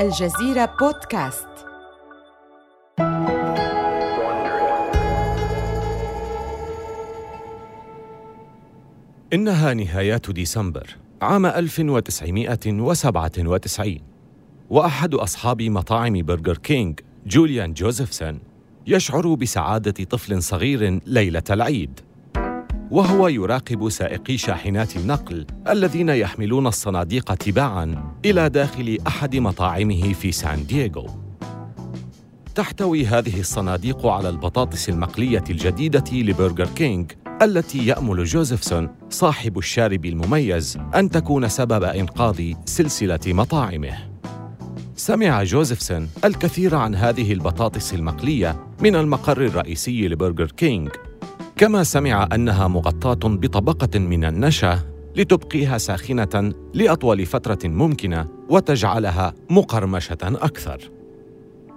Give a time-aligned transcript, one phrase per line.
[0.00, 1.46] الجزيرة بودكاست.
[9.32, 13.98] إنها نهايات ديسمبر عام 1997
[14.70, 18.40] وأحد أصحاب مطاعم برجر كينج جوليان جوزيفسون
[18.86, 22.00] يشعر بسعادة طفل صغير ليلة العيد.
[22.90, 30.66] وهو يراقب سائقي شاحنات النقل الذين يحملون الصناديق تباعاً إلى داخل أحد مطاعمه في سان
[30.66, 31.06] دييغو
[32.54, 40.78] تحتوي هذه الصناديق على البطاطس المقلية الجديدة لبرجر كينج التي يأمل جوزيفسون صاحب الشارب المميز
[40.94, 44.10] أن تكون سبب إنقاذ سلسلة مطاعمه.
[44.96, 50.88] سمع جوزيفسون الكثير عن هذه البطاطس المقلية من المقر الرئيسي لبرجر كينج،
[51.60, 54.78] كما سمع أنها مغطاة بطبقة من النشا
[55.16, 60.90] لتبقيها ساخنة لأطول فترة ممكنة وتجعلها مقرمشة أكثر.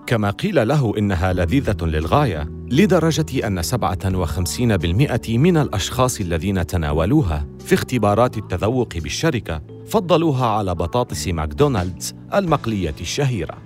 [0.08, 8.38] كما قيل له إنها لذيذة للغاية لدرجة أن 57% من الأشخاص الذين تناولوها في اختبارات
[8.38, 13.58] التذوق بالشركة فضلوها على بطاطس ماكدونالدز المقلية الشهيرة.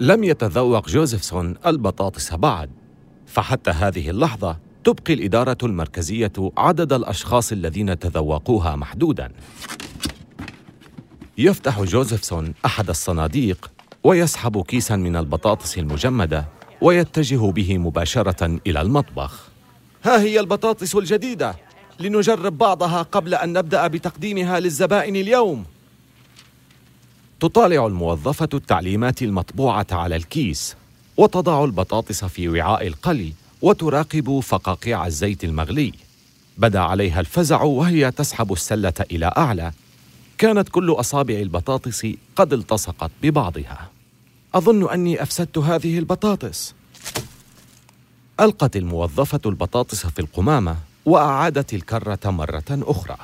[0.00, 2.77] لم يتذوق جوزيفسون البطاطس بعد،
[3.28, 9.32] فحتى هذه اللحظة تبقي الإدارة المركزية عدد الأشخاص الذين تذوقوها محدوداً.
[11.38, 13.70] يفتح جوزيفسون أحد الصناديق
[14.04, 16.44] ويسحب كيسا من البطاطس المجمدة
[16.80, 19.48] ويتجه به مباشرة إلى المطبخ.
[20.04, 21.54] ها هي البطاطس الجديدة!
[22.00, 25.64] لنجرب بعضها قبل أن نبدأ بتقديمها للزبائن اليوم.
[27.40, 30.76] تطالع الموظفة التعليمات المطبوعة على الكيس.
[31.18, 35.92] وتضع البطاطس في وعاء القلي وتراقب فقاقيع الزيت المغلي.
[36.58, 39.72] بدا عليها الفزع وهي تسحب السلة إلى أعلى.
[40.38, 43.90] كانت كل أصابع البطاطس قد التصقت ببعضها.
[44.54, 46.74] أظن أني أفسدت هذه البطاطس.
[48.40, 50.76] ألقت الموظفة البطاطس في القمامة
[51.06, 53.16] وأعادت الكرة مرة أخرى.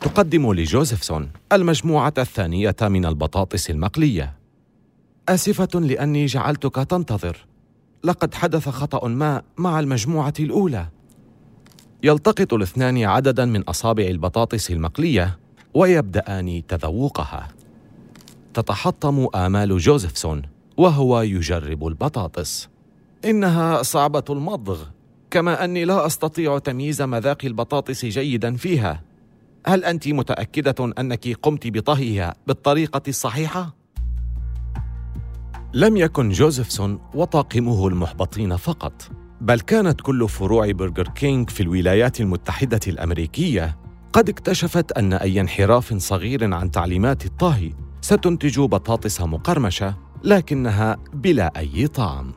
[0.00, 4.41] تقدم لجوزيفسون المجموعة الثانية من البطاطس المقلية.
[5.28, 7.46] أسفة لأني جعلتك تنتظر.
[8.04, 10.88] لقد حدث خطأ ما مع المجموعة الأولى.
[12.02, 15.38] يلتقط الاثنان عددا من أصابع البطاطس المقلية
[15.74, 17.48] ويبدأان تذوقها.
[18.54, 20.42] تتحطم آمال جوزيفسون
[20.76, 22.68] وهو يجرب البطاطس.
[23.24, 24.84] إنها صعبة المضغ
[25.30, 29.02] كما أني لا أستطيع تمييز مذاق البطاطس جيدا فيها.
[29.66, 33.81] هل أنت متأكدة أنك قمت بطهيها بالطريقة الصحيحة؟
[35.74, 39.08] لم يكن جوزيفسون وطاقمه المحبطين فقط
[39.40, 43.78] بل كانت كل فروع برجر كينج في الولايات المتحدة الأمريكية
[44.12, 49.94] قد اكتشفت أن أي انحراف صغير عن تعليمات الطهي ستنتج بطاطس مقرمشة
[50.24, 52.32] لكنها بلا أي طعم.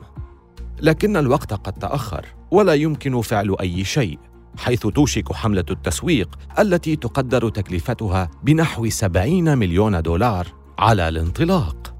[0.80, 4.18] لكن الوقت قد تأخر ولا يمكن فعل أي شيء
[4.58, 10.46] حيث توشك حملة التسويق التي تقدر تكلفتها بنحو 70 مليون دولار
[10.78, 11.95] على الانطلاق.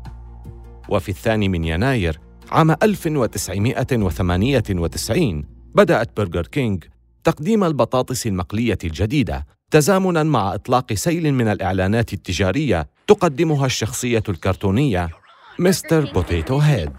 [0.89, 2.21] وفي الثاني من يناير
[2.51, 6.85] عام 1998 بدأت برجر كينج
[7.25, 15.09] تقديم البطاطس المقلية الجديدة تزامنا مع إطلاق سيل من الإعلانات التجارية تقدمها الشخصية الكرتونية
[15.59, 16.13] Mr.
[16.13, 16.93] Potato Head.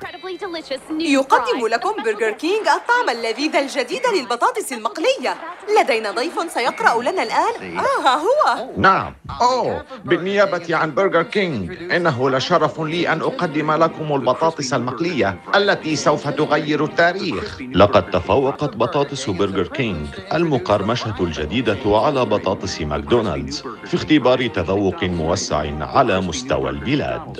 [1.00, 5.36] يقدم لكم برجر كينج الطعم اللذيذ الجديد للبطاطس المقلية.
[5.82, 7.78] لدينا ضيف سيقرأ لنا الآن.
[7.80, 8.70] آه هو.
[8.78, 9.14] نعم.
[9.42, 16.28] أوه بالنيابة عن برجر كينج إنه لشرف لي أن أقدم لكم البطاطس المقلية التي سوف
[16.28, 17.62] تغير التاريخ.
[17.74, 26.22] لقد تفوقت بطاطس برجر كينج المقرمشة الجديدة على بطاطس ماكدونالدز في اختبار تذوق موسع على
[26.22, 27.40] مستوى البلاد.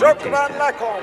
[0.00, 1.00] شكرا لكم.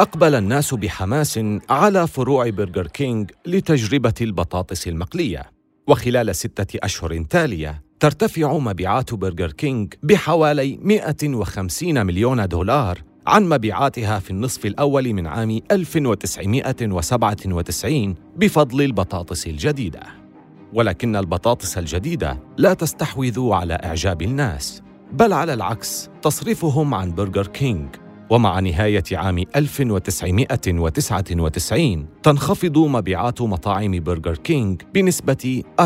[0.00, 1.40] أقبل الناس بحماس
[1.70, 5.50] على فروع برجر كينج لتجربة البطاطس المقلية.
[5.88, 14.30] وخلال ستة أشهر تالية ترتفع مبيعات برجر كينج بحوالي 150 مليون دولار عن مبيعاتها في
[14.30, 20.00] النصف الأول من عام 1997 بفضل البطاطس الجديدة.
[20.72, 24.82] ولكن البطاطس الجديدة لا تستحوذ على إعجاب الناس
[25.12, 27.96] بل على العكس تصرفهم عن برجر كينج
[28.34, 35.84] ومع نهاية عام 1999 تنخفض مبيعات مطاعم برجر كينج بنسبة 14%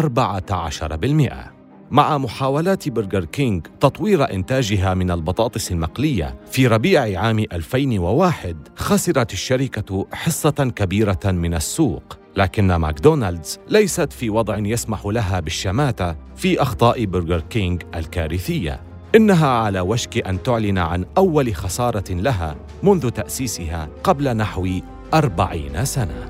[1.91, 10.07] مع محاولات برجر كينج تطوير إنتاجها من البطاطس المقلية في ربيع عام 2001 خسرت الشركة
[10.13, 12.19] حصة كبيرة من السوق.
[12.37, 18.88] لكن ماكدونالدز ليست في وضع يسمح لها بالشماتة في أخطاء برجر كينج الكارثية.
[19.15, 24.69] إنها على وشك أن تعلن عن أول خسارة لها منذ تأسيسها قبل نحو
[25.15, 26.29] أربعين سنة.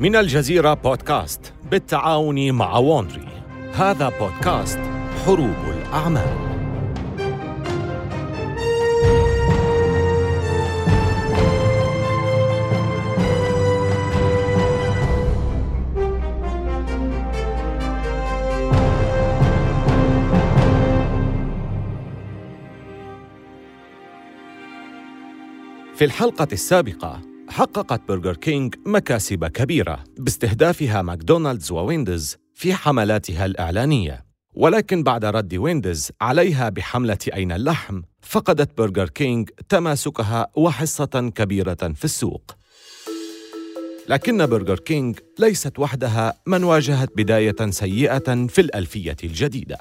[0.00, 3.28] من الجزيرة بودكاست بالتعاون مع وونري.
[3.74, 4.80] هذا بودكاست
[5.24, 6.55] حروب الأعمال.
[25.96, 34.24] في الحلقة السابقة حققت برجر كينج مكاسب كبيرة باستهدافها ماكدونالدز وويندز في حملاتها الإعلانية.
[34.54, 42.04] ولكن بعد رد ويندز عليها بحملة أين اللحم فقدت برجر كينج تماسكها وحصة كبيرة في
[42.04, 42.50] السوق.
[44.08, 49.78] لكن برجر كينج ليست وحدها من واجهت بداية سيئة في الألفية الجديدة.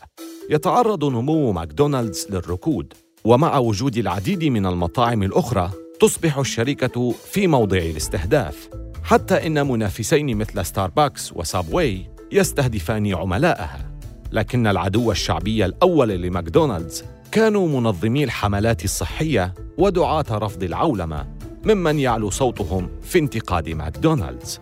[0.49, 2.93] يتعرض نمو ماكدونالدز للركود
[3.25, 8.69] ومع وجود العديد من المطاعم الأخرى تصبح الشركة في موضع الاستهداف
[9.03, 13.91] حتى إن منافسين مثل ستاربكس وسابواي يستهدفان عملائها
[14.31, 21.27] لكن العدو الشعبي الأول لماكدونالدز كانوا منظمي الحملات الصحية ودعاة رفض العولمة
[21.65, 24.59] ممن يعلو صوتهم في انتقاد ماكدونالدز.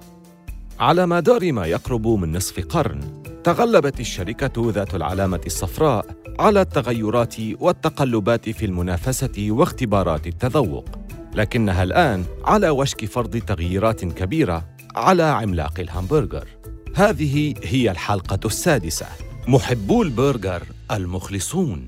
[0.80, 6.06] على مدار ما يقرب من نصف قرن تغلبت الشركة ذات العلامة الصفراء
[6.40, 11.03] على التغيرات والتقلبات في المنافسة واختبارات التذوق.
[11.36, 14.66] لكنها الآن على وشك فرض تغييرات كبيرة
[14.96, 16.48] على عملاق الهامبرجر.
[16.96, 19.08] هذه هي الحلقة السادسة
[19.48, 21.88] محبو البرجر المخلصون.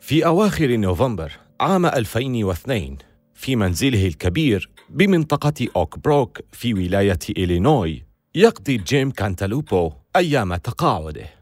[0.00, 2.96] في أواخر نوفمبر عام 2002
[3.34, 8.04] في منزله الكبير بمنطقة أوك بروك في ولاية إلينوي
[8.34, 11.39] يقضي جيم كانتالوبو أيام تقاعده.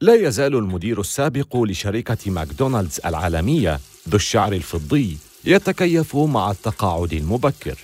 [0.00, 7.78] لا يزال المدير السابق لشركة ماكدونالدز العالمية ذو الشعر الفضي يتكيف مع التقاعد المبكر.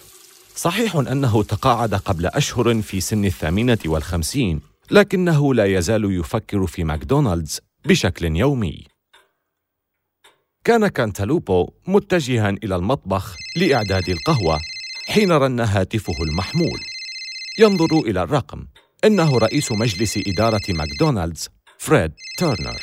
[0.56, 7.60] صحيح أنه تقاعد قبل أشهر في سن الثامنة والخمسين لكنه لا يزال يفكر في ماكدونالدز
[7.84, 8.84] بشكل يومي.
[10.64, 14.58] كان كانتالوبو متجها إلى المطبخ لإعداد القهوة
[15.08, 16.80] حين رن هاتفه المحمول.
[17.58, 18.66] ينظر إلى الرقم
[19.04, 21.48] إنه رئيس مجلس إدارة ماكدونالدز
[21.84, 22.82] فريد تيرنر.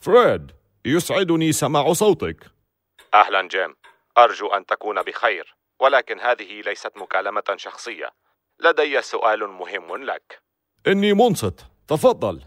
[0.00, 0.50] فريد
[0.84, 2.36] يسعدني سماع صوتك.
[3.14, 3.74] أهلا جيم.
[4.18, 8.08] أرجو أن تكون بخير ولكن هذه ليست مكالمة شخصية.
[8.60, 10.42] لدي سؤال مهم لك.
[10.86, 11.66] إني منصت.
[11.88, 12.40] تفضل.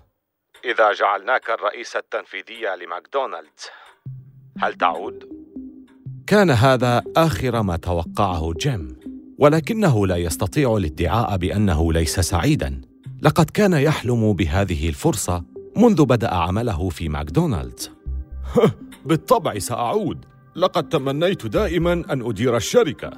[0.66, 3.70] إذا جعلناك الرئيس التنفيذي لماكدونالدز
[4.60, 5.30] هل تعود؟
[6.28, 9.00] كان هذا آخر ما توقعه جيم
[9.40, 12.95] ولكنه لا يستطيع الادعاء بأنه ليس سعيدا.
[13.26, 15.44] لقد كان يحلم بهذه الفرصة
[15.78, 17.92] منذ بدأ عمله في ماكدونالدز.
[19.06, 20.26] بالطبع سأعود.
[20.56, 23.12] لقد تمنيت دائما أن أدير الشركة.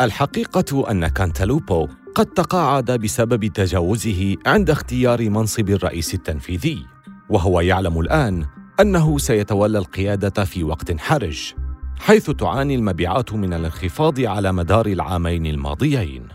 [0.00, 6.86] الحقيقة أن كانتالوبو قد تقاعد بسبب تجاوزه عند اختيار منصب الرئيس التنفيذي
[7.30, 8.46] وهو يعلم الآن
[8.80, 11.54] أنه سيتولى القيادة في وقت حرج
[11.98, 16.28] حيث تعاني المبيعات من الانخفاض على مدار العامين الماضيين.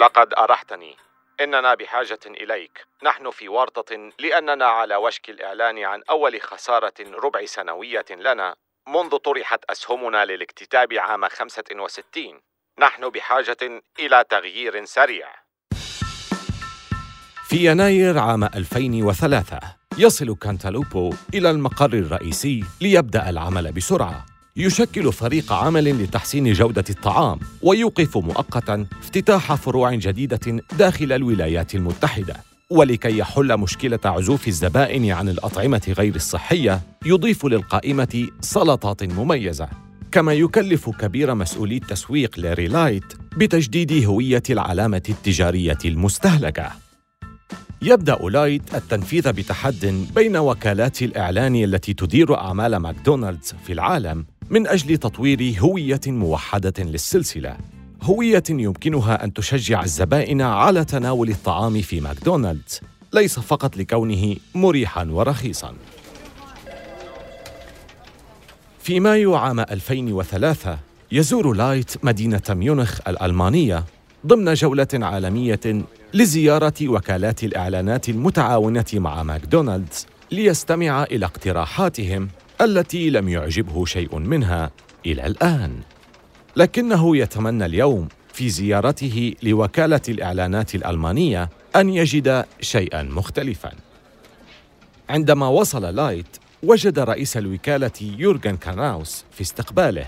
[0.00, 1.04] لقد أرحتني.
[1.40, 2.86] إننا بحاجة إليك.
[3.02, 8.54] نحن في ورطة لأننا على وشك الإعلان عن أول خسارة ربع سنوية لنا
[8.88, 12.40] منذ طرحت أسهمنا للاكتتاب عام 65
[12.78, 15.28] نحن بحاجة إلى تغيير سريع.
[17.48, 19.60] في يناير عام 2003
[19.98, 24.33] يصل كانتالوبو إلى المقر الرئيسي ليبدأ العمل بسرعة.
[24.56, 32.36] يشكل فريق عمل لتحسين جودة الطعام ويوقف مؤقتا افتتاح فروع جديدة داخل الولايات المتحدة.
[32.70, 39.68] ولكي يحل مشكلة عزوف الزبائن عن الأطعمة غير الصحية يضيف للقائمة سلطات مميزة.
[40.12, 46.84] كما يكلف كبير مسؤولي التسويق لاري لايت بتجديد هوية العلامة التجارية المستهلكة.
[47.82, 54.96] يبدأ لايت التنفيذ بتحد بين وكالات الإعلان التي تدير أعمال ماكدونالدز في العالم من أجل
[54.98, 57.56] تطوير هوية موحدة للسلسلة.
[58.02, 62.80] هوية يمكنها أن تشجع الزبائن على تناول الطعام في ماكدونالدز.
[63.12, 65.74] ليس فقط لكونه مريحا ورخيصا.
[68.80, 70.78] في مايو عام 2003
[71.12, 73.84] يزور لايت مدينة ميونخ الألمانية
[74.26, 75.84] ضمن جولة عالمية
[76.14, 82.28] لزيارة وكالات الإعلانات المتعاونة مع ماكدونالدز ليستمع إلى اقتراحاتهم
[82.60, 84.70] التي لم يعجبه شيء منها
[85.06, 85.80] إلى الآن.
[86.56, 93.72] لكنه يتمنى اليوم في زيارته لوكالة الإعلانات الألمانية أن يجد شيئا مختلفا.
[95.10, 96.26] عندما وصل لايت
[96.62, 100.06] وجد رئيس الوكالة يورغن كاناوس في استقباله.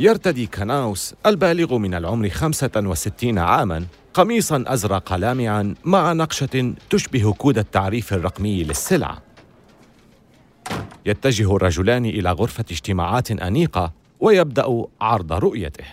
[0.00, 8.12] يرتدي كاناوس البالغ من العمر 65 عاماً قميصاً أزرق لامعاً مع نقشة تشبه كود التعريف
[8.12, 9.31] الرقمي للسلعة.
[11.06, 15.84] يتجه الرجلان إلى غرفة اجتماعات أنيقة ويبدأ عرض رؤيته.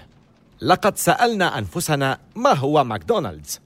[0.61, 3.59] لقد سألنا أنفسنا ما هو ماكدونالدز؟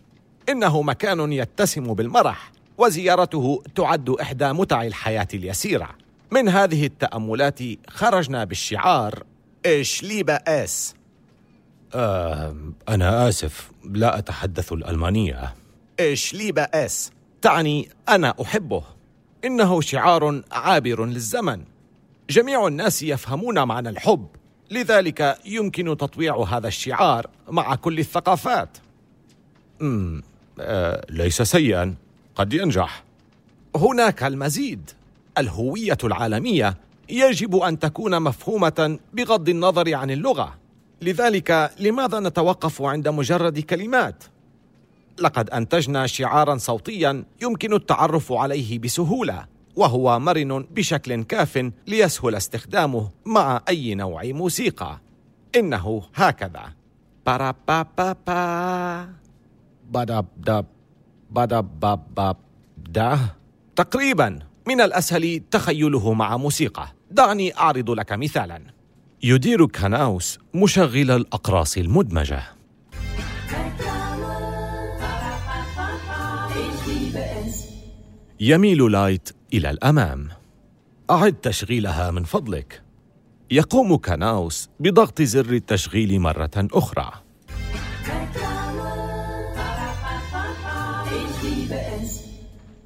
[0.50, 5.89] إنه مكان يتسم بالمرح وزيارته تعد إحدى متع الحياة اليسيرة.
[6.32, 9.24] من هذه التأملات خرجنا بالشعار
[9.65, 10.95] Ich liebe es.
[11.93, 12.55] آه
[12.89, 15.53] أنا آسف لا أتحدث الألمانية.
[16.00, 18.84] Ich liebe es تعني أنا أحبه.
[19.45, 21.63] إنه شعار عابر للزمن.
[22.29, 24.27] جميع الناس يفهمون معنى الحب
[24.71, 28.77] لذلك يمكن تطويع هذا الشعار مع كل الثقافات.
[29.79, 30.23] مم.
[30.59, 31.95] آه ليس سيئا
[32.35, 33.03] قد ينجح.
[33.75, 34.89] هناك المزيد.
[35.38, 36.77] الهوية العالمية
[37.09, 40.57] يجب أن تكون مفهومة بغض النظر عن اللغة.
[41.01, 44.23] لذلك لماذا نتوقف عند مجرد كلمات؟
[45.20, 53.62] لقد أنتجنا شعارا صوتيا يمكن التعرف عليه بسهولة وهو مرن بشكل كاف ليسهل استخدامه مع
[53.70, 55.00] أي نوع موسيقى.
[55.55, 56.74] إنه هكذا.
[57.25, 59.08] بارا با با با
[59.91, 60.65] بدب دب
[61.32, 62.38] بدب باب باب
[62.77, 63.20] ده
[63.75, 66.88] تقريبا من الأسهل تخيله مع موسيقى.
[67.12, 68.62] دعني أعرض لك مثالا.
[69.24, 72.43] يدير كاناوس مشغل الأقراص المدمجة.
[78.45, 80.29] يميل لايت إلى الأمام.
[81.09, 82.81] أعد تشغيلها من فضلك.
[83.51, 87.12] يقوم كاناوس بضغط زر التشغيل مرة أخرى.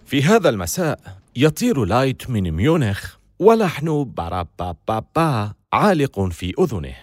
[0.05, 0.99] في هذا المساء
[1.35, 6.95] يطير لايت من ميونخ ولحن بارابا بابا عالق في أذنه.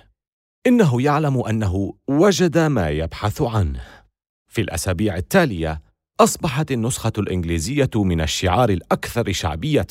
[0.67, 3.85] إنه يعلم أنه وجد ما يبحث عنه.
[4.49, 5.84] في الأسابيع التالية
[6.21, 9.87] أصبحت النسخة الإنجليزية من الشعار الأكثر شعبية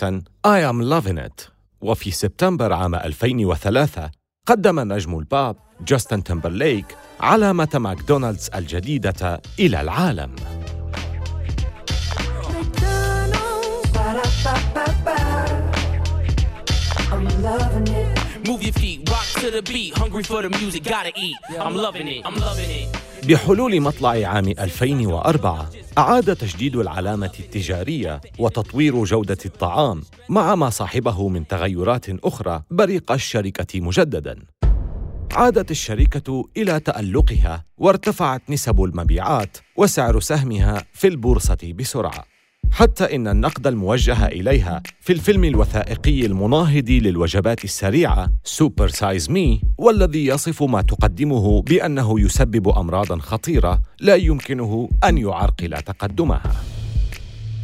[0.48, 1.50] I am loving it
[1.82, 4.12] وفي سبتمبر عام 2003
[4.48, 5.56] قدم نجم البوب
[5.88, 6.86] جاستن تمبرليك
[7.20, 10.36] علامة ماكدونالدز الجديدة إلى العالم
[18.46, 21.36] Move your feet, rock to the beat, hungry for the music, gotta eat.
[21.60, 23.02] I'm loving it, I'm loving it.
[23.27, 31.48] بحلول مطلع عام 2004 أعاد تجديد العلامة التجارية وتطوير جودة الطعام مع ما صاحبه من
[31.48, 34.36] تغيرات أخرى بريق الشركة مجدداً.
[35.32, 42.33] عادت الشركة إلى تألقها وارتفعت نسب المبيعات وسعر سهمها في البورصة بسرعة.
[42.74, 50.25] حتى إن النقد الموجه إليها في الفيلم الوثائقي المناهض للوجبات السريعة Super Size Me والذي
[50.25, 56.53] يصف ما تقدمه بأنه يسبب أمراضا خطيرة لا يمكنه أن يعرقل تقدمها.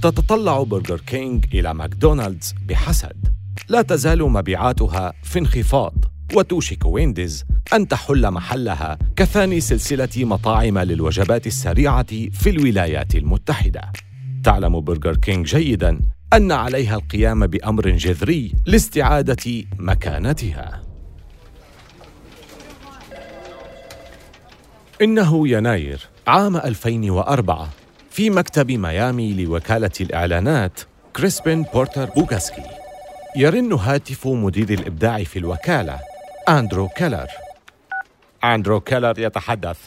[0.01, 3.27] تتطلع برجر كينج إلى ماكدونالدز بحسد.
[3.69, 5.93] لا تزال مبيعاتها في انخفاض
[6.33, 13.91] وتوشك وينديز أن تحل محلها كثاني سلسلة مطاعم للوجبات السريعة في الولايات المتحدة.
[14.43, 15.99] تعلم برجر كينج جيدا
[16.33, 20.81] أن عليها القيام بأمر جذري لاستعادة مكانتها.
[25.01, 27.69] إنه يناير عام 2004
[28.09, 30.79] في مكتب ميامي لوكالة الإعلانات
[31.15, 32.63] كريسبين بورتر بوغاسكي.
[33.35, 35.99] يرن هاتف مدير الإبداع في الوكالة
[36.49, 37.27] أندرو كيلر.
[38.43, 39.77] أندرو كيلر يتحدث.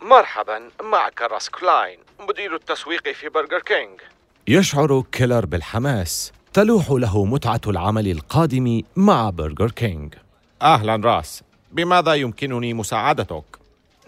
[0.00, 4.00] مرحبا معك راس كلاين مدير التسويق في برجر كينج
[4.48, 10.14] يشعر كيلر بالحماس تلوح له متعة العمل القادم مع برجر كينج
[10.62, 13.44] أهلا راس بماذا يمكنني مساعدتك؟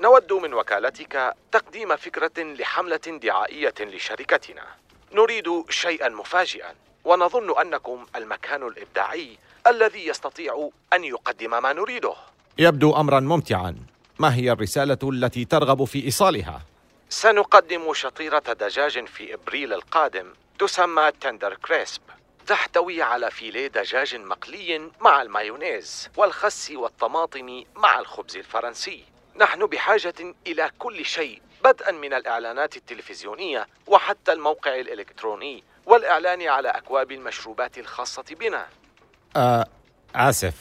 [0.00, 4.62] نود من وكالتك تقديم فكرة لحملة دعائية لشركتنا.
[5.12, 12.14] نريد شيئا مفاجئا ونظن أنكم المكان الإبداعي الذي يستطيع أن يقدم ما نريده.
[12.59, 13.76] يبدو أمرا ممتعا.
[14.18, 16.62] ما هي الرسالة التي ترغب في إيصالها؟
[17.08, 22.00] سنقدم شطيرة دجاج في إبريل القادم تسمى تندر كريسب
[22.46, 29.04] تحتوي على فيليه دجاج مقلي مع المايونيز والخس والطماطم مع الخبز الفرنسي.
[29.37, 30.14] نحن بحاجة
[30.46, 38.25] إلى كل شيء بدءا من الإعلانات التلفزيونية وحتى الموقع الإلكتروني والإعلان على أكواب المشروبات الخاصة
[38.40, 38.66] بنا.
[39.37, 39.66] آه
[40.14, 40.54] آسف.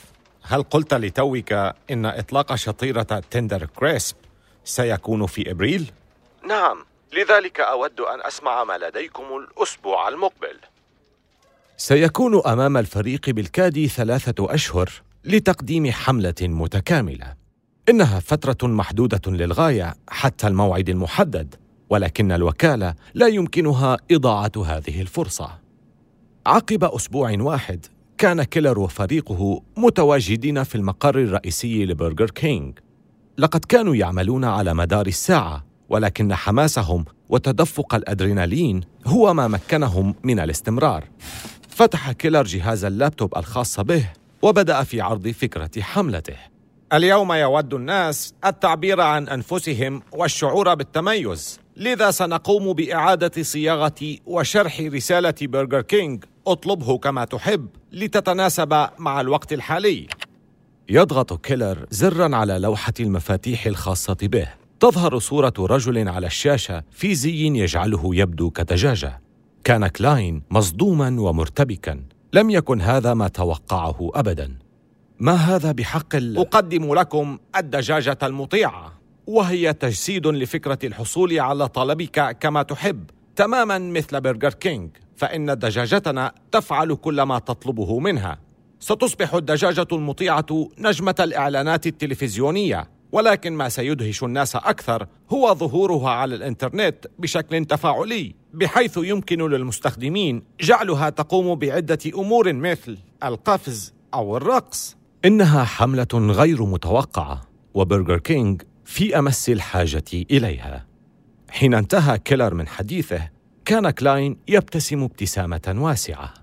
[0.49, 1.53] هل قلت لتوك
[1.91, 4.15] إن إطلاق شطيرة تندر كريسب
[4.63, 5.91] سيكون في إبريل؟
[6.47, 10.57] نعم لذلك أود أن أسمع ما لديكم الأسبوع المقبل.
[11.77, 14.89] سيكون أمام الفريق بالكاد ثلاثة أشهر
[15.23, 17.33] لتقديم حملة متكاملة.
[17.89, 21.55] إنها فترة محدودة للغاية حتى الموعد المحدد
[21.89, 25.59] ولكن الوكالة لا يمكنها إضاعة هذه الفرصة.
[26.45, 27.85] عقب أسبوع واحد
[28.17, 32.79] كان كيلر وفريقه متواجدين في المقر الرئيسي لبرجر كينج
[33.37, 41.03] لقد كانوا يعملون على مدار الساعة ولكن حماسهم وتدفق الأدرينالين هو ما مكنهم من الاستمرار.
[41.69, 44.09] فتح كيلر جهاز اللابتوب الخاص به
[44.41, 46.35] وبدأ في عرض فكرة حملته.
[46.93, 55.81] اليوم يود الناس التعبير عن أنفسهم والشعور بالتميز لذا سنقوم بإعادة صياغة وشرح رسالة برجر
[55.81, 60.07] كينج أطلبه كما تحب لتتناسب مع الوقت الحالي.
[60.89, 64.47] يضغط كيلر زرا على لوحة المفاتيح الخاصة به.
[64.79, 69.21] تظهر صورة رجل على الشاشة في زي يجعله يبدو كدجاجة.
[69.63, 72.03] كان كلاين مصدوما ومرتبكا.
[72.33, 74.57] لم يكن هذا ما توقعه أبدا.
[75.19, 76.37] ما هذا بحق ال...
[76.37, 78.93] أقدم لكم الدجاجة المطيعة.
[79.27, 83.03] وهي تجسيد لفكرة الحصول على طلبك كما تحب.
[83.35, 84.89] تماما مثل برجر كينج.
[85.17, 88.39] فإن دجاجتنا تفعل كل ما تطلبه منها.
[88.79, 97.05] ستصبح الدجاجة المطيعة نجمة الإعلانات التلفزيونية ولكن ما سيدهش الناس أكثر هو ظهورها على الإنترنت
[97.19, 104.97] بشكل تفاعلي بحيث يمكن للمستخدمين جعلها تقوم بعدة أمور مثل القفز أو الرقص.
[105.25, 107.41] إنها حملة غير متوقعة
[107.73, 110.85] وبرجر كينج في أمس الحاجة إليها.
[111.49, 113.36] حين انتهى كيلر من حديثه
[113.67, 116.33] كان كلاين يبتسم ابتسامة واسعة.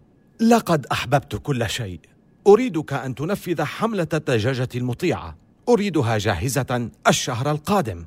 [0.41, 2.01] لقد أحببت كل شيء.
[2.47, 5.37] أريدك أن تنفذ حملة الدجاجة المطيعة.
[5.69, 8.07] أريدها جاهزة الشهر القادم.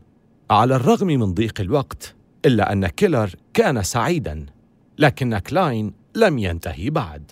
[0.51, 4.46] على الرغم من ضيق الوقت إلا أن كيلر كان سعيدا.
[4.98, 7.31] لكن كلاين لم ينتهي بعد.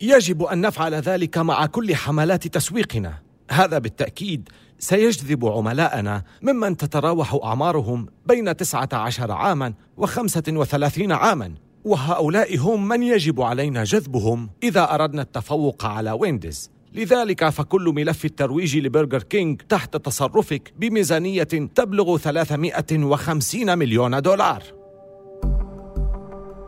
[0.00, 3.18] يجب أن نفعل ذلك مع كل حملات تسويقنا.
[3.50, 4.48] هذا بالتأكيد
[4.78, 11.54] سيجذب عملاءنا ممن تتراوح أعمارهم بين 19 عاما و35 عاما.
[11.84, 18.76] وهؤلاء هم من يجب علينا جذبهم إذا أردنا التفوق على وينديز لذلك فكل ملف الترويج
[18.76, 21.42] لبرجر كينج تحت تصرفك بميزانية
[21.74, 24.62] تبلغ 350 مليون دولار.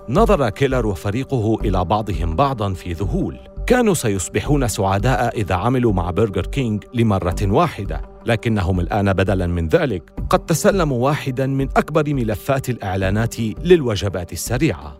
[0.09, 3.39] نظر كيلر وفريقه إلى بعضهم بعضا في ذهول.
[3.69, 8.03] كانوا سيصبحون سعداء إذا عملوا مع برجر كينج لمرة واحدة.
[8.27, 10.03] لكنهم الآن بدلا من ذلك.
[10.31, 14.99] قد تسلموا واحدا من أكبر ملفات الإعلانات للوجبات السريعة.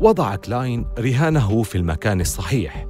[0.00, 2.86] وضع كلاين رهانه في المكان الصحيح.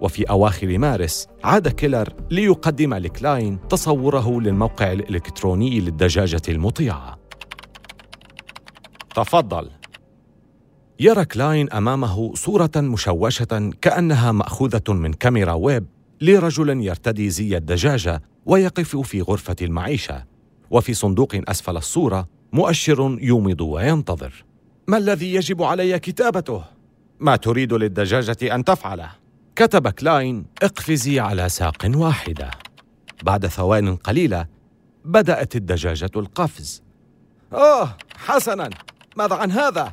[0.00, 7.18] وفي أواخر مارس عاد كيلر ليقدم لكلاين تصوره للموقع الإلكتروني للدجاجة المطيعة.
[9.14, 9.70] تفضل.
[11.04, 15.86] يرى كلاين أمامه صورة مشوشة كأنها مأخوذة من كاميرا ويب
[16.20, 20.24] لرجل يرتدي زي الدجاجة ويقف في غرفة المعيشة.
[20.70, 24.44] وفي صندوق أسفل الصورة مؤشر يومض وينتظر.
[24.88, 26.64] ما الذي يجب علي كتابته؟
[27.20, 29.10] ما تريد للدجاجة أن تفعله؟
[29.56, 32.50] كتب كلاين اقفزي على ساق واحدة.
[33.22, 34.46] بعد ثوان قليلة
[35.04, 36.82] بدأت الدجاجة القفز.
[37.52, 38.70] أوه حسنا.
[39.16, 39.92] ماذا عن هذا؟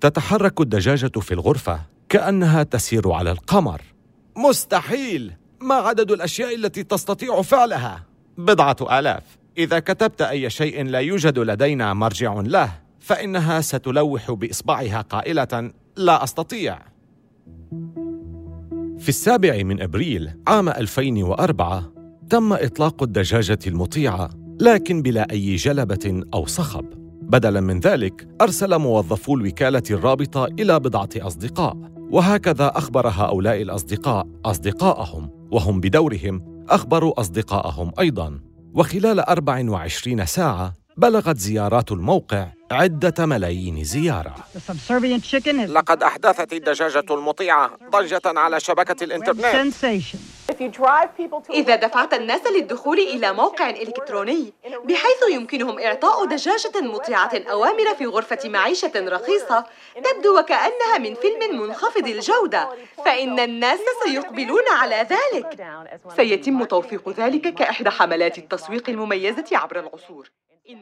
[0.00, 3.82] تتحرك الدجاجة في الغرفة كأنها تسير على القمر.
[4.36, 5.32] مستحيل!
[5.60, 8.06] ما عدد الأشياء التي تستطيع فعلها؟
[8.38, 9.22] بضعة آلاف.
[9.58, 16.78] إذا كتبت أي شيء لا يوجد لدينا مرجع له فإنها ستلوح بإصبعها قائلة لا أستطيع
[18.98, 21.92] في السابع من أبريل عام 2004
[22.30, 26.99] تم إطلاق الدجاجة المطيعة لكن بلا أي جلبة أو صخب.
[27.30, 31.76] بدلا من ذلك أرسل موظفو الوكالة الرابطة إلى بضعة أصدقاء
[32.10, 38.40] وهكذا أخبر هؤلاء الأصدقاء اصدقائهم وهم بدورهم أخبروا اصدقائهم أيضا.
[38.74, 44.34] وخلال 24 ساعة بلغت زيارات الموقع عدة ملايين زيارة.
[45.66, 49.44] لقد أحدثت الدجاجة المطيعة ضجة على شبكة الإنترنت.
[51.50, 54.52] إذا دفعت الناس للدخول إلى موقع إلكتروني
[54.84, 62.06] بحيث يمكنهم إعطاء دجاجة مطيعة أوامر في غرفة معيشة رخيصة تبدو وكأنها من فيلم منخفض
[62.06, 62.68] الجودة
[63.04, 65.66] فإن الناس سيقبلون على ذلك.
[66.16, 70.30] سيتم توثيق ذلك كإحدى حملات التسويق المميزة عبر العصور.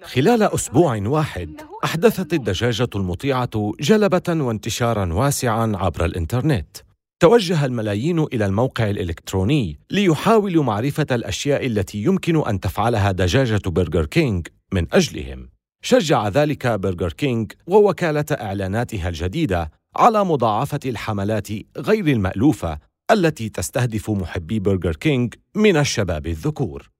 [0.02, 6.87] خلال أسبوع واحد أحدثت الدجاجة المطيعة جلبة وانتشارا واسعا عبر الإنترنت.
[7.20, 14.46] توجه الملايين إلى الموقع الإلكتروني ليحاولوا معرفة الأشياء التي يمكن أن تفعلها دجاجة برجر كينج
[14.72, 15.48] من أجلهم.
[15.82, 22.78] شجع ذلك برجر كينج ووكالة إعلاناتها الجديدة على مضاعفة الحملات غير المألوفة
[23.10, 26.90] التي تستهدف محبي برجر كينج من الشباب الذكور.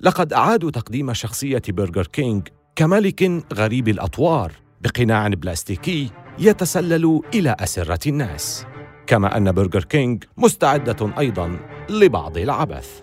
[0.00, 8.64] لقد أعادوا تقديم شخصية برجر كينج كملك غريب الأطوار بقناع بلاستيكي يتسلل إلى أسرة الناس.
[9.08, 13.00] كما أن برجر كينج مستعدة أيضا لبعض العبث.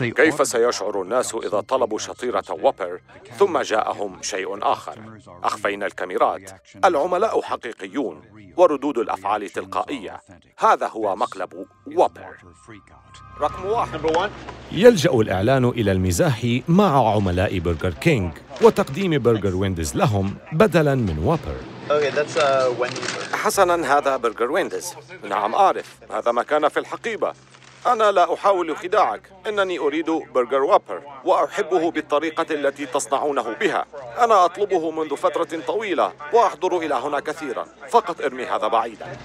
[0.00, 3.00] كيف سيشعر الناس إذا طلبوا شطيرة ووبر
[3.38, 4.98] ثم جاءهم شيء آخر؟
[5.44, 6.50] أخفينا الكاميرات.
[6.84, 8.20] العملاء حقيقيون
[8.56, 10.20] وردود الأفعال تلقائية.
[10.58, 12.36] هذا هو مقلب ووبر
[13.40, 14.30] رقم واحد.
[14.72, 21.71] يلجأ الإعلان إلى المزاح مع عملاء برجر كينج وتقديم برجر وينديز لهم بدلاً من ووبر
[23.32, 24.94] حسناً هذا برجر وينديز.
[25.28, 25.98] نعم أعرف.
[26.10, 27.32] هذا ما كان في الحقيبة.
[27.86, 29.22] أنا لا أحاول خداعك.
[29.48, 33.84] إنني أريد برجر ووبر وأحبه بالطريقة التي تصنعونه بها.
[34.18, 37.66] أنا أطلبه منذ فترة طويلة وأحضر إلى هنا كثيرا.
[37.88, 39.16] فقط ارمي هذا بعيدا.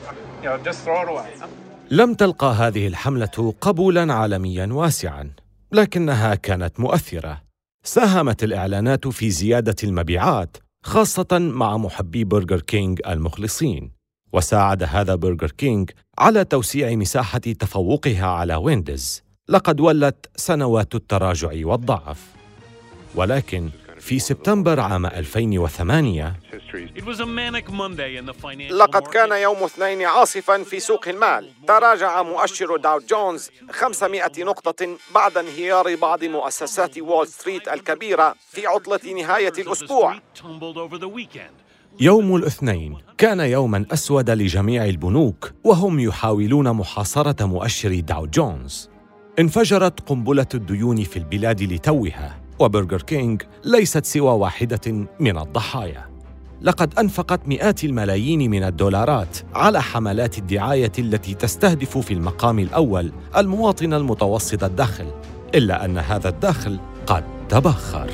[1.92, 5.32] لم تلقى هذه الحملة قبولا عالميا واسعا
[5.72, 7.42] لكنها كانت مؤثرة.
[7.84, 10.58] ساهمت الإعلانات في زيادة المبيعات.
[10.88, 13.92] خاصة مع محبي برجر كينج المخلصين.
[14.34, 22.32] وساعد هذا برجر كينج على توسيع مساحة تفوقها على وينديز لقد ولت سنوات التراجع والضعف.
[23.16, 23.70] ولكن
[24.08, 26.34] في سبتمبر عام 2008
[28.70, 31.50] لقد كان يوم اثنين عاصفا في سوق المال.
[31.68, 39.14] تراجع مؤشر داو جونز 500 نقطة بعد انهيار بعض مؤسسات وول ستريت الكبيرة في عطلة
[39.22, 40.20] نهاية الأسبوع.
[42.00, 48.90] يوم الاثنين كان يوما أسود لجميع البنوك وهم يحاولون محاصرة مؤشر داو جونز.
[49.40, 52.47] انفجرت قنبلة الديون في البلاد لتوها.
[52.60, 56.06] وبرجر كينج ليست سوى واحدة من الضحايا.
[56.62, 63.94] لقد أنفقت مئات الملايين من الدولارات على حملات الدعاية التي تستهدف في المقام الأول المواطن
[63.94, 65.06] المتوسط الدخل
[65.56, 68.10] إلا أن هذا الدخل قد تبخر.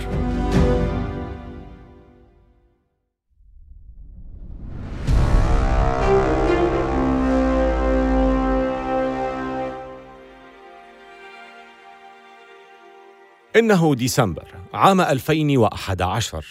[13.56, 16.46] إنه ديسمبر عام 2011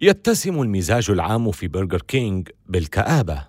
[0.00, 3.46] يتسم المزاج العام في برجر كينج بالكآبة.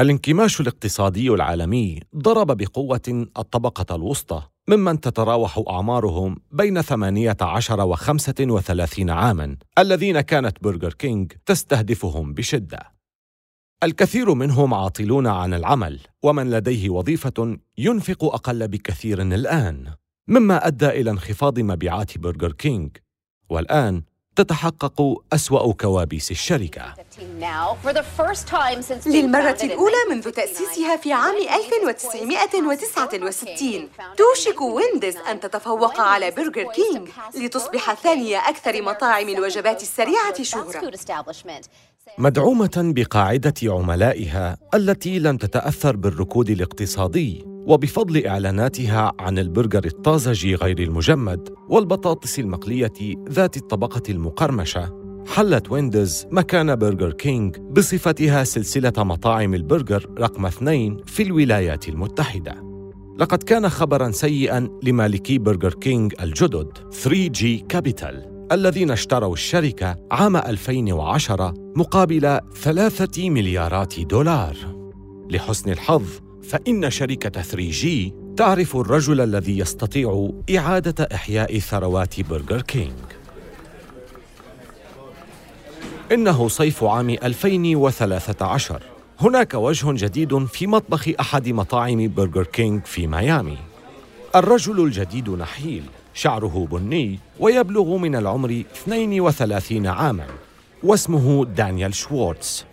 [0.00, 9.56] الانكماش الاقتصادي العالمي ضرب بقوة الطبقة الوسطى ممن تتراوح أعمارهم بين 18 و 35 عاماً
[9.78, 12.92] الذين كانت برجر كينج تستهدفهم بشدة.
[13.82, 20.01] الكثير منهم عاطلون عن العمل ومن لديه وظيفة ينفق أقل بكثير الآن.
[20.28, 22.96] مما أدى إلى انخفاض مبيعات برجر كينج
[23.50, 24.02] والآن
[24.36, 26.94] تتحقق أسوأ كوابيس الشركة.
[29.06, 37.94] للمرة الأولى منذ تأسيسها في عام 1969 توشك وينديز أن تتفوق على برجر كينج لتصبح
[37.94, 40.92] ثانية أكثر مطاعم الوجبات السريعة شهرة
[42.18, 47.51] مدعومة بقاعدة عملائها التي لم تتأثر بالركود الاقتصادي.
[47.66, 52.92] وبفضل إعلاناتها عن البرجر الطازج غير المجمد والبطاطس المقلية
[53.28, 55.02] ذات الطبقة المقرمشة.
[55.26, 62.72] حلت وينديز مكان برجر كينج بصفتها سلسلة مطاعم البرجر رقم اثنين في الولايات المتحدة.
[63.18, 66.68] لقد كان خبرا سيئا لمالكي برجر كينج الجدد
[67.04, 74.56] 3G كابيتال الذين اشتروا الشركة عام 2010 مقابل ثلاثة مليارات دولار.
[75.30, 76.04] لحسن الحظ
[76.42, 77.86] فإن شركة 3G
[78.36, 82.92] تعرف الرجل الذي يستطيع إعادة إحياء ثروات برجر كينج.
[86.12, 88.82] إنه صيف عام 2013
[89.20, 93.58] هناك وجه جديد في مطبخ أحد مطاعم برجر كينج في ميامي.
[94.36, 95.82] الرجل الجديد نحيل
[96.14, 100.26] شعره بني ويبلغ من العمر 32 عاماً
[100.82, 102.64] واسمه دانيال شوارتز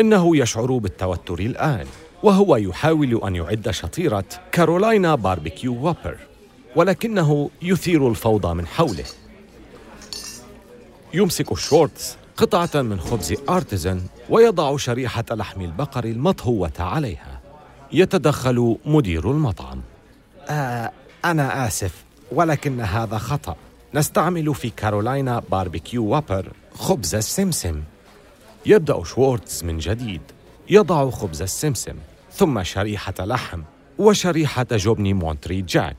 [0.00, 1.86] إنه يشعر بالتوتر الآن.
[2.24, 6.18] وهو يحاول أن يعد شطيرة كارولاينا باربيكيو وابر
[6.76, 9.04] ولكنه يثير الفوضى من حوله.
[11.14, 17.40] يمسك شورتز قطعة من خبز آرتيزن ويضع شريحة لحم البقر المطهوة عليها.
[17.92, 19.82] يتدخل مدير المطعم.
[20.48, 20.92] آه
[21.24, 23.56] أنا آسف ولكن هذا خطأ.
[23.94, 27.82] نستعمل في كارولاينا باربيكيو وابر خبز السمسم.
[28.66, 30.22] يبدأ شوارتز من جديد.
[30.70, 31.94] يضع خبز السمسم.
[32.36, 33.62] ثم شريحة لحم
[33.98, 35.96] وشريحة جبن مونتري جاك.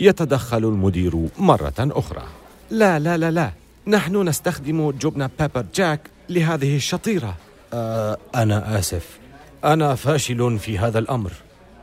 [0.00, 2.22] يتدخل المدير مرة أخرى.
[2.70, 3.50] لا لا لا لا.
[3.86, 7.36] نحن نستخدم جبن بيبر جاك لهذه الشطيرة.
[7.72, 9.18] آه أنا آسف.
[9.64, 11.32] أنا فاشل في هذا الأمر.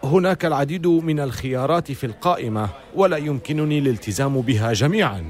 [0.03, 5.23] هناك العديد من الخيارات في القائمة ولا يمكنني الالتزام بها جميعاً.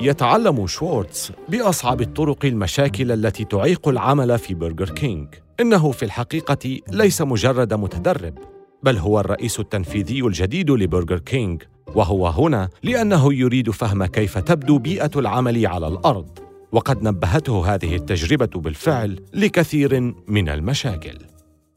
[0.00, 5.28] يتعلم شوارتز بأصعب الطرق المشاكل التي تعيق العمل في برجر كينج.
[5.60, 8.38] إنه في الحقيقة ليس مجرد متدرب
[8.82, 11.62] بل هو الرئيس التنفيذي الجديد لبرجر كينج
[11.94, 16.38] وهو هنا لأنه يريد فهم كيف تبدو بيئة العمل على الأرض.
[16.72, 21.18] وقد نبهته هذه التجربة بالفعل لكثير من المشاكل.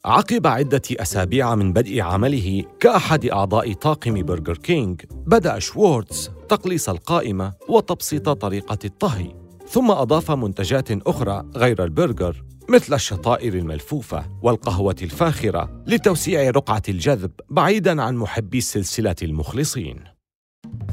[0.07, 7.53] عقب عدة أسابيع من بدء عمله كأحد أعضاء طاقم برجر كينج بدأ شوارتز تقليص القائمة
[7.69, 9.35] وتبسيط طريقة الطهي
[9.67, 18.01] ثم أضاف منتجات أخرى غير البرجر مثل الشطائر الملفوفة والقهوة الفاخرة لتوسيع رقعة الجذب بعيداً
[18.01, 20.03] عن محبي السلسلة المخلصين.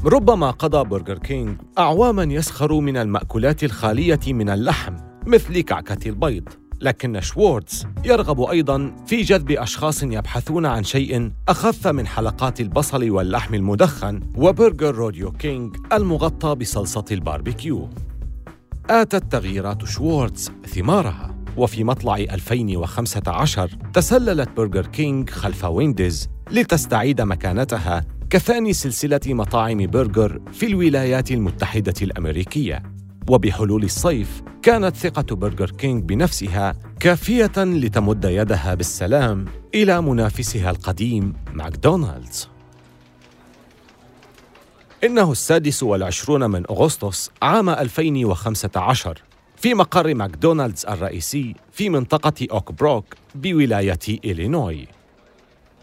[0.05, 4.95] ربما قضى برجر كينج أعواماً يسخر من المأكولات الخالية من اللحم
[5.27, 6.64] مثل كعكة البيض.
[6.81, 13.53] لكن شوارتز يرغب أيضا في جذب أشخاص يبحثون عن شيء أخف من حلقات البصل واللحم
[13.53, 17.89] المدخن وبرجر روديو كينج المغطى بصلصة الباربيكيو.
[18.89, 21.35] آتت تغييرات شوارتز ثمارها.
[21.57, 30.65] وفي مطلع 2015 تسللت برجر كينج خلف وينديز لتستعيد مكانتها كثاني سلسلة مطاعم برجر في
[30.65, 32.94] الولايات المتحدة الأمريكية.
[33.29, 42.49] وبحلول الصيف كانت ثقة برجر كينج بنفسها كافية لتمد يدها بالسلام إلى منافسها القديم ماكدونالدز.
[45.03, 49.21] إنه السادس والعشرون من أغسطس عام 2015
[49.55, 54.87] في مقر ماكدونالدز الرئيسي في منطقة أوك بروك بولاية إلينوي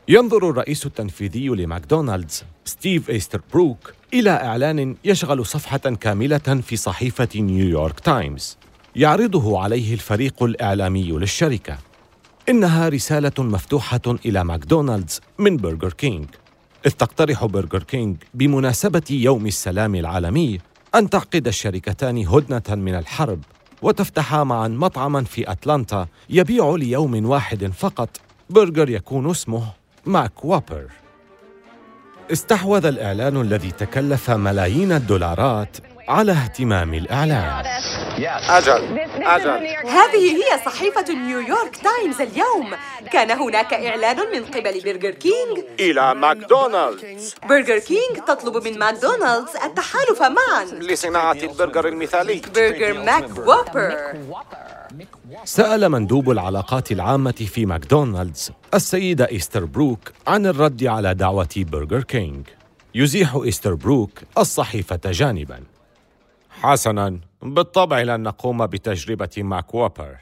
[0.09, 8.01] ينظر الرئيس التنفيذي لماكدونالدز ستيف إيستر بروك إلى إعلان يشغل صفحة كاملة في صحيفة نيويورك
[8.01, 8.59] تايمز
[8.97, 11.79] يعرضه عليه الفريق الإعلامي للشركة.
[12.49, 16.27] إنها رسالة مفتوحة إلى ماكدونالدز من برجر كينج.
[16.87, 20.59] إذ تقترح برجر كينج بمناسبة يوم السلام العالمي
[20.95, 23.41] أن تعقد الشركتان هدنة من الحرب
[23.83, 28.21] وتفتحا معا مطعما في أتلانتا يبيع ليوم واحد فقط.
[28.51, 30.85] برجر يكون اسمه ماك وابر
[32.33, 35.77] استحوذ الإعلان الذي تكلف ملايين الدولارات
[36.09, 37.63] على اهتمام الإعلام.
[38.49, 38.99] أجل.
[39.23, 39.67] أجل.
[39.89, 42.71] هذه هي صحيفة نيويورك تايمز اليوم.
[43.13, 47.35] كان هناك إعلان من قبل برجر كينج إلى ماكدونالدز.
[47.49, 50.65] برجر كينج تطلب من ماكدونالدز التحالف معا.
[50.65, 52.43] لصناعة البرجر المثالي.
[52.55, 54.15] برجر ماك ووبر.
[55.45, 62.47] سأل مندوب العلاقات العامة في ماكدونالدز السيد إيستر بروك عن الرد على دعوة برجر كينج
[62.95, 65.72] يزيح إيستر بروك الصحيفة جانباً.
[66.63, 70.17] حسناً بالطبع لن نقوم بتجربة ماك ووبر.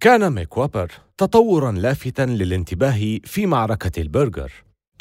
[0.00, 4.52] كان ماك ووبر تطوراً لافتا للانتباه في معركة البرجر.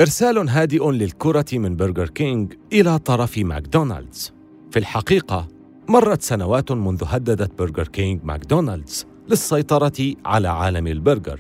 [0.02, 4.34] إرسال هادئ للكرة من برجر كينج إلى طرف ماكدونالدز.
[4.72, 5.48] في الحقيقة
[5.90, 11.40] مرت سنوات منذ هددت برجر كينج ماكدونالدز للسيطرة على عالم البرجر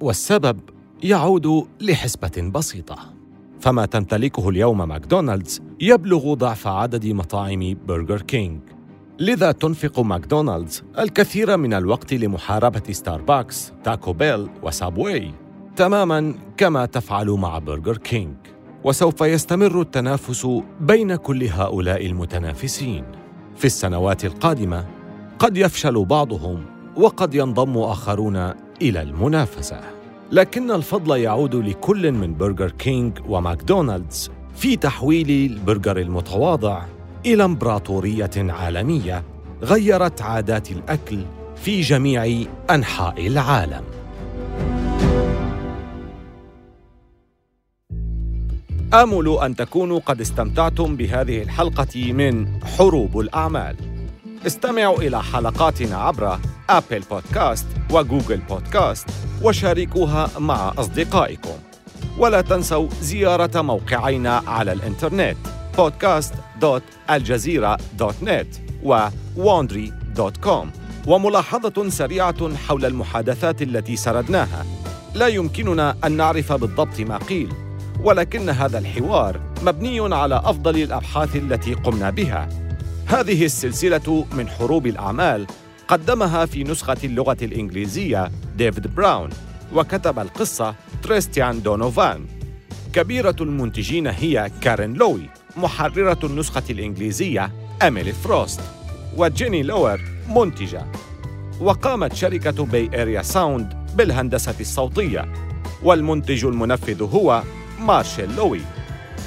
[0.00, 0.60] والسبب
[1.02, 3.11] يعود لحسبة بسيطة.
[3.62, 8.60] فما تمتلكه اليوم ماكدونالدز يبلغ ضعف عدد مطاعم برجر كينج
[9.18, 15.30] لذا تنفق ماكدونالدز الكثير من الوقت لمحاربة ستاربكس، تاكو بيل وسابواي.
[15.76, 18.34] تماما كما تفعل مع برجر كينج
[18.84, 20.48] وسوف يستمر التنافس
[20.80, 23.04] بين كل هؤلاء المتنافسين.
[23.56, 24.86] في السنوات القادمة
[25.38, 26.64] قد يفشل بعضهم
[26.96, 28.36] وقد ينضم آخرون
[28.82, 29.80] إلى المنافسة.
[30.32, 36.82] لكن الفضل يعود لكل من برجر كينج وماكدونالدز في تحويل البرجر المتواضع
[37.26, 39.22] إلى إمبراطورية عالمية
[39.62, 41.18] غيرت عادات الأكل
[41.56, 43.82] في جميع أنحاء العالم.
[48.94, 53.91] آمل أن تكونوا قد استمتعتم بهذه الحلقة من حروب الأعمال.
[54.46, 56.38] استمعوا إلى حلقاتنا عبر
[56.70, 59.08] أبل بودكاست وجوجل بودكاست
[59.42, 61.58] وشاركوها مع أصدقائكم.
[62.18, 65.36] ولا تنسوا زيارة موقعينا على الإنترنت
[65.78, 68.46] podcast.aljazeera.net
[68.84, 70.66] و wandry.com
[71.06, 74.66] وملاحظة سريعة حول المحادثات التي سردناها.
[75.14, 77.52] لا يمكننا أن نعرف بالضبط ما قيل
[78.00, 82.61] ولكن هذا الحوار مبني على أفضل الأبحاث التي قمنا بها.
[83.12, 85.46] هذه السلسلة من حروب الأعمال
[85.88, 89.30] قدمها في نسخة اللغة الإنجليزية ديفيد براون
[89.74, 92.26] وكتب القصة تريستيان دونوفان.
[92.92, 98.60] كبيرة المنتجين هي كارين لوي محررة النسخة الإنجليزية أميلي فروست
[99.16, 100.86] وجيني لوير منتجة.
[101.60, 105.32] وقامت شركة Bay Area Sound بالهندسة الصوتية
[105.82, 107.42] والمنتج المنفذ هو
[107.80, 108.60] مارشيل لوي.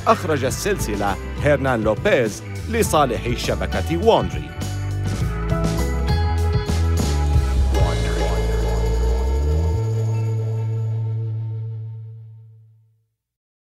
[0.07, 4.49] أخرج السلسلة هيرنان لوبيز لصالح شبكة Wondery